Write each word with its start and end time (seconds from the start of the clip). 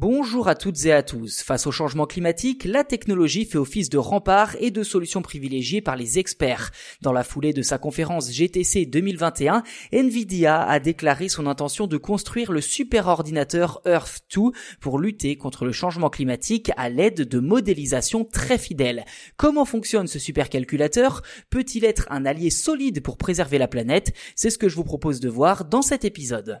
Bonjour 0.00 0.46
à 0.46 0.54
toutes 0.54 0.84
et 0.84 0.92
à 0.92 1.02
tous. 1.02 1.42
Face 1.42 1.66
au 1.66 1.72
changement 1.72 2.06
climatique, 2.06 2.62
la 2.64 2.84
technologie 2.84 3.44
fait 3.44 3.58
office 3.58 3.88
de 3.88 3.98
rempart 3.98 4.54
et 4.60 4.70
de 4.70 4.84
solution 4.84 5.22
privilégiée 5.22 5.80
par 5.80 5.96
les 5.96 6.20
experts. 6.20 6.70
Dans 7.02 7.12
la 7.12 7.24
foulée 7.24 7.52
de 7.52 7.62
sa 7.62 7.78
conférence 7.78 8.30
GTC 8.30 8.86
2021, 8.86 9.64
Nvidia 9.90 10.62
a 10.62 10.78
déclaré 10.78 11.28
son 11.28 11.48
intention 11.48 11.88
de 11.88 11.96
construire 11.96 12.52
le 12.52 12.60
superordinateur 12.60 13.80
Earth 13.86 14.20
2 14.32 14.52
pour 14.80 15.00
lutter 15.00 15.34
contre 15.34 15.64
le 15.64 15.72
changement 15.72 16.10
climatique 16.10 16.70
à 16.76 16.90
l'aide 16.90 17.22
de 17.22 17.40
modélisation 17.40 18.24
très 18.24 18.56
fidèles. 18.56 19.04
Comment 19.36 19.64
fonctionne 19.64 20.06
ce 20.06 20.20
supercalculateur? 20.20 21.22
Peut-il 21.50 21.84
être 21.84 22.06
un 22.10 22.24
allié 22.24 22.50
solide 22.50 23.02
pour 23.02 23.16
préserver 23.16 23.58
la 23.58 23.66
planète? 23.66 24.14
C'est 24.36 24.50
ce 24.50 24.58
que 24.58 24.68
je 24.68 24.76
vous 24.76 24.84
propose 24.84 25.18
de 25.18 25.28
voir 25.28 25.64
dans 25.64 25.82
cet 25.82 26.04
épisode. 26.04 26.60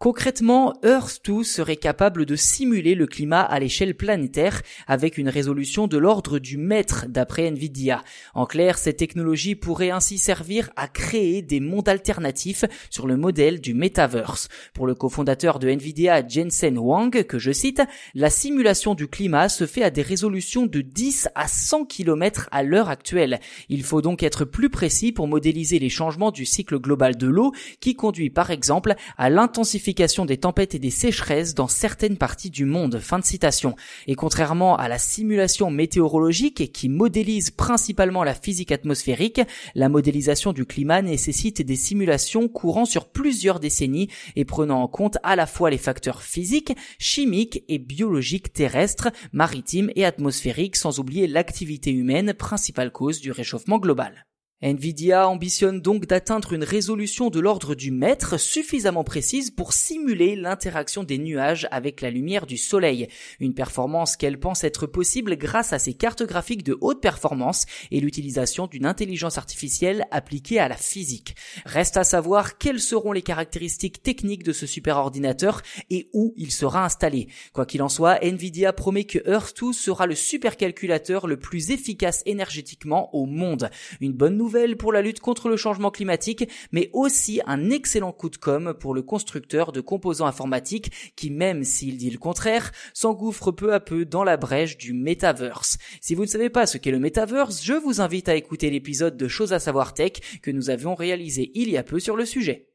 Concrètement, 0.00 0.74
Earth 0.84 1.22
2 1.24 1.42
serait 1.42 1.74
capable 1.74 2.24
de 2.24 2.36
simuler 2.36 2.94
le 2.94 3.08
climat 3.08 3.40
à 3.40 3.58
l'échelle 3.58 3.96
planétaire 3.96 4.62
avec 4.86 5.18
une 5.18 5.28
résolution 5.28 5.88
de 5.88 5.98
l'ordre 5.98 6.38
du 6.38 6.56
mètre 6.56 7.06
d'après 7.08 7.50
Nvidia. 7.50 8.04
En 8.32 8.46
clair, 8.46 8.78
cette 8.78 8.98
technologie 8.98 9.56
pourrait 9.56 9.90
ainsi 9.90 10.16
servir 10.16 10.70
à 10.76 10.86
créer 10.86 11.42
des 11.42 11.58
mondes 11.58 11.88
alternatifs 11.88 12.64
sur 12.90 13.08
le 13.08 13.16
modèle 13.16 13.60
du 13.60 13.74
metaverse. 13.74 14.48
Pour 14.72 14.86
le 14.86 14.94
cofondateur 14.94 15.58
de 15.58 15.68
Nvidia, 15.68 16.24
Jensen 16.24 16.76
Huang, 16.76 17.24
que 17.24 17.40
je 17.40 17.50
cite, 17.50 17.82
la 18.14 18.30
simulation 18.30 18.94
du 18.94 19.08
climat 19.08 19.48
se 19.48 19.66
fait 19.66 19.82
à 19.82 19.90
des 19.90 20.02
résolutions 20.02 20.66
de 20.66 20.80
10 20.80 21.30
à 21.34 21.48
100 21.48 21.86
km 21.86 22.48
à 22.52 22.62
l'heure 22.62 22.88
actuelle. 22.88 23.40
Il 23.68 23.82
faut 23.82 24.00
donc 24.00 24.22
être 24.22 24.44
plus 24.44 24.70
précis 24.70 25.10
pour 25.10 25.26
modéliser 25.26 25.80
les 25.80 25.88
changements 25.88 26.30
du 26.30 26.44
cycle 26.44 26.78
global 26.78 27.16
de 27.16 27.26
l'eau 27.26 27.50
qui 27.80 27.96
conduit 27.96 28.30
par 28.30 28.52
exemple 28.52 28.94
à 29.16 29.28
l'intensification 29.28 29.87
des 30.26 30.36
tempêtes 30.36 30.74
et 30.74 30.78
des 30.78 30.90
sécheresses 30.90 31.54
dans 31.54 31.66
certaines 31.66 32.18
parties 32.18 32.50
du 32.50 32.66
monde. 32.66 32.98
Fin 32.98 33.18
de 33.18 33.24
citation. 33.24 33.74
Et 34.06 34.16
contrairement 34.16 34.76
à 34.76 34.86
la 34.86 34.98
simulation 34.98 35.70
météorologique 35.70 36.72
qui 36.72 36.90
modélise 36.90 37.50
principalement 37.50 38.22
la 38.22 38.34
physique 38.34 38.70
atmosphérique, 38.70 39.40
la 39.74 39.88
modélisation 39.88 40.52
du 40.52 40.66
climat 40.66 41.00
nécessite 41.00 41.62
des 41.62 41.76
simulations 41.76 42.48
courant 42.48 42.84
sur 42.84 43.08
plusieurs 43.08 43.60
décennies 43.60 44.08
et 44.36 44.44
prenant 44.44 44.82
en 44.82 44.88
compte 44.88 45.16
à 45.22 45.36
la 45.36 45.46
fois 45.46 45.70
les 45.70 45.78
facteurs 45.78 46.22
physiques, 46.22 46.76
chimiques 46.98 47.64
et 47.68 47.78
biologiques 47.78 48.52
terrestres, 48.52 49.08
maritimes 49.32 49.90
et 49.96 50.04
atmosphériques 50.04 50.76
sans 50.76 50.98
oublier 50.98 51.26
l'activité 51.26 51.92
humaine, 51.92 52.34
principale 52.34 52.92
cause 52.92 53.20
du 53.20 53.32
réchauffement 53.32 53.78
global. 53.78 54.26
Nvidia 54.60 55.28
ambitionne 55.28 55.80
donc 55.80 56.06
d'atteindre 56.06 56.52
une 56.52 56.64
résolution 56.64 57.30
de 57.30 57.38
l'ordre 57.38 57.76
du 57.76 57.92
mètre 57.92 58.40
suffisamment 58.40 59.04
précise 59.04 59.52
pour 59.52 59.72
simuler 59.72 60.34
l'interaction 60.34 61.04
des 61.04 61.18
nuages 61.18 61.68
avec 61.70 62.00
la 62.00 62.10
lumière 62.10 62.44
du 62.44 62.56
soleil, 62.56 63.06
une 63.38 63.54
performance 63.54 64.16
qu'elle 64.16 64.40
pense 64.40 64.64
être 64.64 64.88
possible 64.88 65.36
grâce 65.36 65.72
à 65.72 65.78
ses 65.78 65.94
cartes 65.94 66.24
graphiques 66.24 66.64
de 66.64 66.76
haute 66.80 67.00
performance 67.00 67.66
et 67.92 68.00
l'utilisation 68.00 68.66
d'une 68.66 68.84
intelligence 68.84 69.38
artificielle 69.38 70.06
appliquée 70.10 70.58
à 70.58 70.66
la 70.66 70.76
physique. 70.76 71.36
Reste 71.64 71.96
à 71.96 72.02
savoir 72.02 72.58
quelles 72.58 72.80
seront 72.80 73.12
les 73.12 73.22
caractéristiques 73.22 74.02
techniques 74.02 74.42
de 74.42 74.52
ce 74.52 74.66
superordinateur 74.66 75.62
et 75.88 76.10
où 76.12 76.34
il 76.36 76.50
sera 76.50 76.84
installé. 76.84 77.28
Quoi 77.52 77.64
qu'il 77.64 77.82
en 77.82 77.88
soit, 77.88 78.18
Nvidia 78.24 78.72
promet 78.72 79.04
que 79.04 79.20
Earth 79.24 79.56
2 79.60 79.72
sera 79.72 80.08
le 80.08 80.16
supercalculateur 80.16 81.28
le 81.28 81.36
plus 81.36 81.70
efficace 81.70 82.24
énergétiquement 82.26 83.14
au 83.14 83.24
monde. 83.24 83.70
Une 84.00 84.14
bonne 84.14 84.36
nouvelle 84.48 84.78
pour 84.78 84.94
la 84.94 85.02
lutte 85.02 85.20
contre 85.20 85.50
le 85.50 85.58
changement 85.58 85.90
climatique, 85.90 86.48
mais 86.72 86.88
aussi 86.94 87.42
un 87.46 87.68
excellent 87.68 88.12
coup 88.12 88.30
de 88.30 88.38
com 88.38 88.72
pour 88.80 88.94
le 88.94 89.02
constructeur 89.02 89.72
de 89.72 89.82
composants 89.82 90.24
informatiques 90.24 91.12
qui, 91.16 91.28
même 91.28 91.64
s'il 91.64 91.98
dit 91.98 92.08
le 92.08 92.16
contraire, 92.16 92.72
s'engouffre 92.94 93.52
peu 93.52 93.74
à 93.74 93.80
peu 93.80 94.06
dans 94.06 94.24
la 94.24 94.38
brèche 94.38 94.78
du 94.78 94.94
metaverse. 94.94 95.76
Si 96.00 96.14
vous 96.14 96.22
ne 96.22 96.28
savez 96.28 96.48
pas 96.48 96.64
ce 96.64 96.78
qu'est 96.78 96.90
le 96.90 96.98
metaverse, 96.98 97.62
je 97.62 97.74
vous 97.74 98.00
invite 98.00 98.30
à 98.30 98.36
écouter 98.36 98.70
l'épisode 98.70 99.18
de 99.18 99.28
Choses 99.28 99.52
à 99.52 99.58
savoir 99.58 99.92
tech 99.92 100.12
que 100.40 100.50
nous 100.50 100.70
avions 100.70 100.94
réalisé 100.94 101.50
il 101.54 101.68
y 101.68 101.76
a 101.76 101.82
peu 101.82 102.00
sur 102.00 102.16
le 102.16 102.24
sujet. 102.24 102.67